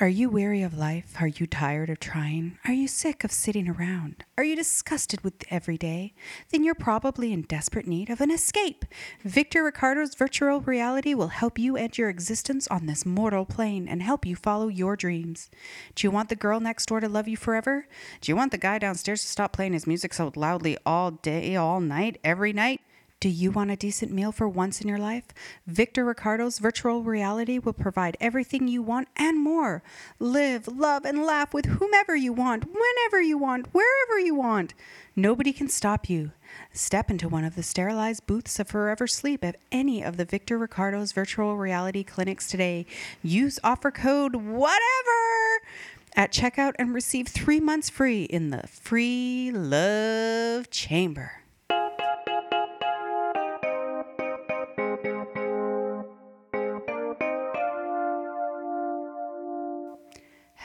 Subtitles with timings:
[0.00, 1.16] Are you weary of life?
[1.18, 2.56] Are you tired of trying?
[2.64, 4.22] Are you sick of sitting around?
[4.36, 6.14] Are you disgusted with every day?
[6.50, 8.84] Then you're probably in desperate need of an escape.
[9.24, 14.00] Victor Ricardo's virtual reality will help you end your existence on this mortal plane and
[14.00, 15.50] help you follow your dreams.
[15.96, 17.88] Do you want the girl next door to love you forever?
[18.20, 21.56] Do you want the guy downstairs to stop playing his music so loudly all day,
[21.56, 22.82] all night, every night?
[23.20, 25.24] Do you want a decent meal for once in your life?
[25.66, 29.82] Victor Ricardo's virtual reality will provide everything you want and more.
[30.20, 34.72] Live, love, and laugh with whomever you want, whenever you want, wherever you want.
[35.16, 36.30] Nobody can stop you.
[36.72, 40.56] Step into one of the sterilized booths of Forever Sleep at any of the Victor
[40.56, 42.86] Ricardo's virtual reality clinics today.
[43.20, 45.66] Use offer code WHATEVER
[46.14, 51.42] at checkout and receive three months free in the free love chamber.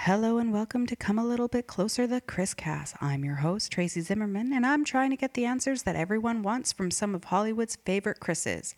[0.05, 2.93] Hello and welcome to Come a Little Bit Closer, the Chris Cast.
[2.99, 6.73] I'm your host, Trayce Zimmerman, and I'm trying to get the answers that everyone wants
[6.73, 8.75] from some of Hollywood's favorite Chris's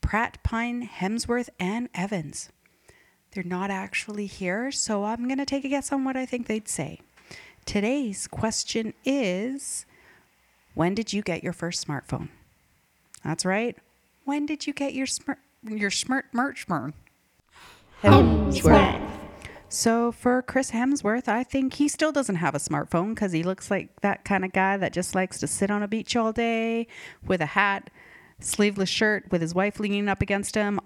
[0.00, 2.48] Pratt, Pine, Hemsworth, and Evans.
[3.32, 6.46] They're not actually here, so I'm going to take a guess on what I think
[6.46, 7.00] they'd say.
[7.66, 9.84] Today's question is
[10.72, 12.30] When did you get your first smartphone?
[13.22, 13.76] That's right.
[14.24, 16.66] When did you get your smart, your smart merch?
[18.02, 19.11] Hemsworth.
[19.72, 23.70] So for Chris Hemsworth, I think he still doesn't have a smartphone because he looks
[23.70, 26.86] like that kind of guy that just likes to sit on a beach all day
[27.26, 27.88] with a hat,
[28.38, 30.78] sleeveless shirt, with his wife leaning up against him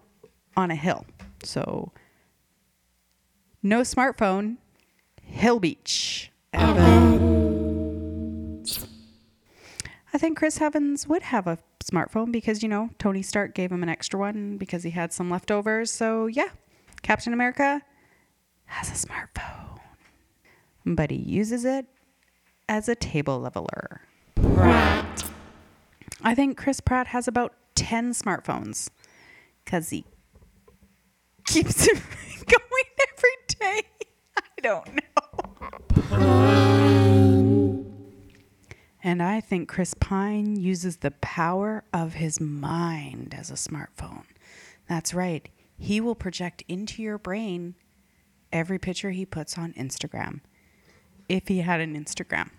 [0.57, 1.05] on a hill.
[1.43, 1.91] So
[3.61, 4.59] no smartphone,
[5.21, 6.31] Hill Beach.
[6.55, 7.03] I
[10.17, 13.89] think Chris Evans would have a smartphone because, you know, Tony Stark gave him an
[13.89, 15.91] extra one because he had some leftovers.
[15.91, 16.51] So, yeah,
[17.03, 17.83] Captain America
[18.67, 19.81] has a smartphone,
[20.85, 21.87] but he uses it
[22.69, 24.03] as a table leveler.
[24.35, 25.25] Pratt.
[26.23, 28.91] I think Chris Pratt has about 10 smartphones
[29.65, 30.05] because he
[31.47, 32.03] keeps it
[32.47, 33.83] going every day.
[34.37, 35.03] I don't know.
[39.03, 44.25] And I think Chris Pine uses the power of his mind as a smartphone.
[44.89, 45.49] That's right.
[45.79, 47.77] He will project into your brain
[48.53, 50.41] every picture he puts on Instagram.
[51.29, 52.51] If he had an Instagram.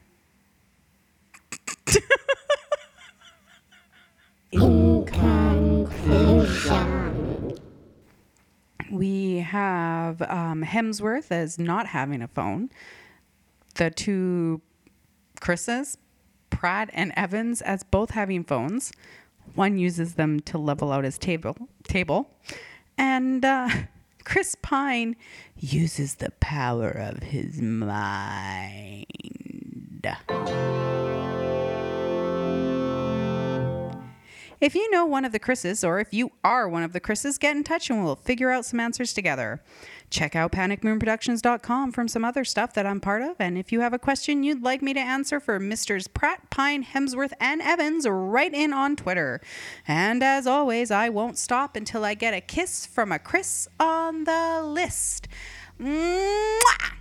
[5.08, 5.88] Conclusion.
[8.92, 12.70] We have um, Hemsworth as not having a phone.
[13.76, 14.62] The two
[15.40, 15.98] Chris's,
[16.50, 18.92] Pratt and Evans, as both having phones.
[19.56, 22.30] One uses them to level out his table, table,
[22.98, 23.70] and uh,
[24.28, 25.16] Chris Pine
[25.58, 29.06] uses the power of his mind.
[34.60, 37.38] If you know one of the Chris's, or if you are one of the Chris's,
[37.38, 39.62] get in touch and we'll figure out some answers together.
[40.10, 43.36] Check out panicmoonproductions.com from some other stuff that I'm part of.
[43.40, 46.84] And if you have a question you'd like me to answer for Misters Pratt, Pine,
[46.84, 49.42] Hemsworth, and Evans, write in on Twitter.
[49.88, 53.68] And as always, I won't stop until I get a kiss from a Chris
[54.08, 55.28] on the list.
[55.78, 56.97] Mwah!